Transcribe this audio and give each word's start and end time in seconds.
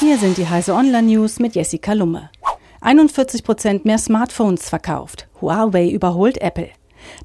Hier 0.00 0.16
sind 0.16 0.38
die 0.38 0.48
Heise 0.48 0.72
Online 0.72 1.02
News 1.02 1.38
mit 1.40 1.54
Jessica 1.54 1.92
Lumme. 1.92 2.30
41 2.80 3.44
Prozent 3.44 3.84
mehr 3.84 3.98
Smartphones 3.98 4.66
verkauft. 4.66 5.28
Huawei 5.42 5.90
überholt 5.90 6.40
Apple. 6.40 6.70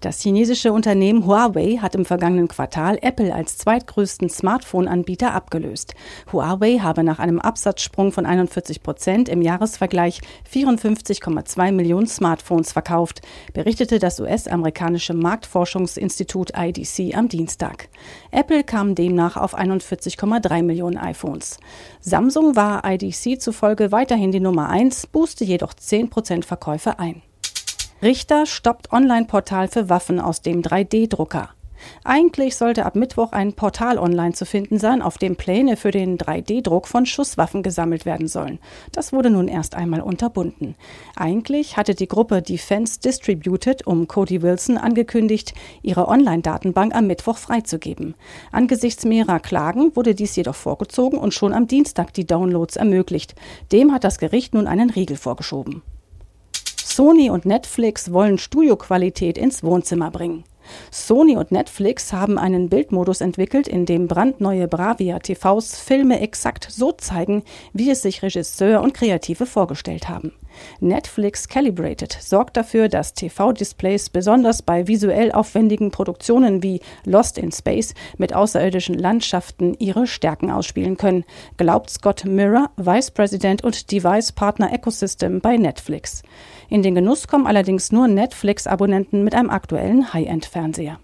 Das 0.02 0.22
chinesische 0.22 0.74
Unternehmen 0.74 1.26
Huawei 1.26 1.78
hat 1.82 1.96
im 1.96 2.06
vergangenen 2.06 2.48
Quartal 2.48 2.98
Apple 3.02 3.34
als 3.34 3.58
zweitgrößten 3.58 4.30
Smartphone-Anbieter 4.30 5.34
abgelöst. 5.34 5.96
Huawei 6.32 6.80
habe 6.80 7.04
nach 7.04 7.20
einem 7.20 7.40
Absatzsprung 7.40 8.12
von 8.12 8.26
41 8.26 8.84
Prozent 8.84 9.30
im 9.30 9.42
Jahresvergleich 9.42 10.22
54,2 10.52 11.72
Millionen 11.72 12.08
Smartphones 12.08 12.72
verkauft, 12.72 13.22
berichtete 13.54 14.00
das 14.00 14.20
US-amerikanische 14.20 15.14
Marktforschungsinstitut 15.14 16.52
IDC 16.56 17.16
am 17.16 17.30
Dienstag. 17.30 17.90
Apple 18.32 18.64
kam 18.64 18.96
demnach 18.96 19.38
auf 19.38 19.58
41,3 19.58 20.64
Millionen 20.64 20.98
iPhones. 20.98 21.60
Samsung 22.00 22.56
war 22.56 22.84
IDC 22.86 23.42
zufolge 23.42 23.92
weiterhin 23.92 24.32
die 24.32 24.40
Nummer 24.40 24.70
eins, 24.70 25.08
booste 25.08 25.44
jedoch 25.44 25.74
10 25.74 26.10
Prozent 26.10 26.46
Verkäufe 26.46 27.00
ein. 27.00 27.22
Richter 28.02 28.46
stoppt 28.46 28.92
Online-Portal 28.92 29.70
für 29.70 29.88
Waffen 29.88 30.20
aus 30.20 30.42
dem 30.42 30.62
3D-Drucker. 30.62 31.52
Eigentlich 32.04 32.58
sollte 32.58 32.86
ab 32.86 32.96
Mittwoch 32.96 33.32
ein 33.32 33.54
Portal 33.54 33.98
online 33.98 34.34
zu 34.34 34.46
finden 34.46 34.80
sein, 34.80 35.02
auf 35.02 35.18
dem 35.18 35.38
Pläne 35.38 35.78
für 35.78 35.92
den 35.92 36.18
3D-Druck 36.18 36.90
von 36.90 37.06
Schusswaffen 37.06 37.64
gesammelt 37.64 38.06
werden 38.06 38.28
sollen. 38.28 38.60
Das 38.92 39.14
wurde 39.14 39.30
nun 39.30 39.48
erst 39.48 39.76
einmal 39.76 40.02
unterbunden. 40.02 40.76
Eigentlich 41.16 41.78
hatte 41.78 41.96
die 41.96 42.10
Gruppe 42.10 42.42
Defense 42.42 43.00
Distributed 43.00 43.88
um 43.88 44.10
Cody 44.10 44.42
Wilson 44.42 44.78
angekündigt, 44.78 45.54
ihre 45.82 46.10
Online-Datenbank 46.10 46.94
am 46.94 47.08
Mittwoch 47.08 47.38
freizugeben. 47.38 48.16
Angesichts 48.52 49.06
mehrerer 49.06 49.40
Klagen 49.40 49.96
wurde 49.96 50.16
dies 50.16 50.36
jedoch 50.36 50.56
vorgezogen 50.56 51.18
und 51.18 51.34
schon 51.34 51.54
am 51.54 51.68
Dienstag 51.68 52.14
die 52.14 52.28
Downloads 52.28 52.76
ermöglicht. 52.76 53.36
Dem 53.72 53.94
hat 53.94 54.04
das 54.04 54.20
Gericht 54.20 54.54
nun 54.54 54.68
einen 54.68 54.90
Riegel 54.90 55.16
vorgeschoben. 55.16 55.82
Sony 56.96 57.30
und 57.30 57.46
Netflix 57.46 58.14
wollen 58.14 58.38
Studioqualität 58.38 59.38
ins 59.38 59.66
Wohnzimmer 59.66 60.12
bringen. 60.12 60.46
Sony 60.92 61.36
und 61.36 61.52
Netflix 61.52 62.14
haben 62.14 62.38
einen 62.38 62.70
Bildmodus 62.70 63.20
entwickelt, 63.20 63.68
in 63.68 63.86
dem 63.86 64.08
brandneue 64.08 64.70
Bravia 64.70 65.20
TVs 65.20 65.78
Filme 65.78 66.22
exakt 66.22 66.68
so 66.72 66.94
zeigen, 66.94 67.44
wie 67.74 67.92
es 67.92 68.02
sich 68.02 68.24
Regisseur 68.24 68.82
und 68.82 68.94
Kreative 68.94 69.46
vorgestellt 69.46 70.08
haben. 70.08 70.32
Netflix 70.80 71.50
Calibrated 71.50 72.18
sorgt 72.18 72.56
dafür, 72.56 72.88
dass 72.88 73.14
TV-Displays 73.14 74.10
besonders 74.10 74.62
bei 74.62 74.88
visuell 74.88 75.34
aufwendigen 75.34 75.92
Produktionen 75.92 76.64
wie 76.64 76.80
Lost 77.04 77.38
in 77.38 77.52
Space 77.52 77.94
mit 78.18 78.34
außerirdischen 78.34 78.98
Landschaften 78.98 79.76
ihre 79.80 80.08
Stärken 80.08 80.50
ausspielen 80.50 80.96
können, 80.96 81.26
glaubt 81.58 81.90
Scott 81.90 82.24
Mirror, 82.24 82.70
Vice 82.78 83.12
President 83.12 83.66
und 83.66 83.92
Device 83.92 84.32
Partner 84.32 84.72
Ecosystem 84.72 85.42
bei 85.42 85.58
Netflix. 85.58 86.24
In 86.70 86.84
den 86.84 86.96
Genuss 86.96 87.28
kommen 87.28 87.48
allerdings 87.48 87.92
nur 87.92 88.08
Netflix-Abonnenten 88.08 89.24
mit 89.24 89.36
einem 89.36 89.50
aktuellen 89.50 90.14
High-End-Fernseher. 90.14 91.00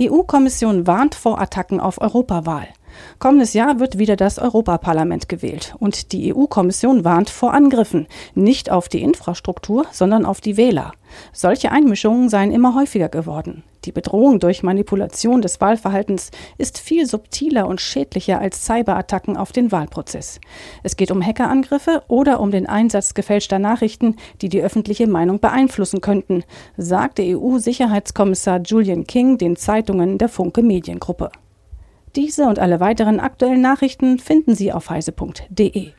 EU-Kommission 0.00 0.86
warnt 0.86 1.14
vor 1.14 1.40
Attacken 1.40 1.80
auf 1.80 2.00
Europawahl. 2.00 2.68
Kommendes 3.18 3.52
Jahr 3.52 3.80
wird 3.80 3.98
wieder 3.98 4.16
das 4.16 4.38
Europaparlament 4.38 5.28
gewählt 5.28 5.74
und 5.78 6.12
die 6.12 6.34
EU-Kommission 6.34 7.04
warnt 7.04 7.30
vor 7.30 7.52
Angriffen, 7.52 8.06
nicht 8.34 8.70
auf 8.70 8.88
die 8.88 9.02
Infrastruktur, 9.02 9.86
sondern 9.90 10.24
auf 10.24 10.40
die 10.40 10.56
Wähler. 10.56 10.92
Solche 11.32 11.72
Einmischungen 11.72 12.28
seien 12.28 12.52
immer 12.52 12.74
häufiger 12.74 13.08
geworden. 13.08 13.64
Die 13.88 13.92
Bedrohung 13.92 14.38
durch 14.38 14.62
Manipulation 14.62 15.40
des 15.40 15.62
Wahlverhaltens 15.62 16.30
ist 16.58 16.76
viel 16.76 17.06
subtiler 17.06 17.66
und 17.66 17.80
schädlicher 17.80 18.38
als 18.38 18.66
Cyberattacken 18.66 19.38
auf 19.38 19.50
den 19.50 19.72
Wahlprozess. 19.72 20.42
Es 20.82 20.96
geht 20.96 21.10
um 21.10 21.24
Hackerangriffe 21.24 22.02
oder 22.06 22.40
um 22.40 22.50
den 22.50 22.66
Einsatz 22.66 23.14
gefälschter 23.14 23.58
Nachrichten, 23.58 24.16
die 24.42 24.50
die 24.50 24.60
öffentliche 24.60 25.06
Meinung 25.06 25.40
beeinflussen 25.40 26.02
könnten, 26.02 26.44
sagte 26.76 27.22
EU-Sicherheitskommissar 27.22 28.60
Julian 28.60 29.06
King 29.06 29.38
den 29.38 29.56
Zeitungen 29.56 30.18
der 30.18 30.28
Funke 30.28 30.60
Mediengruppe. 30.60 31.30
Diese 32.14 32.44
und 32.44 32.58
alle 32.58 32.80
weiteren 32.80 33.20
aktuellen 33.20 33.62
Nachrichten 33.62 34.18
finden 34.18 34.54
Sie 34.54 34.70
auf 34.70 34.90
heise.de. 34.90 35.92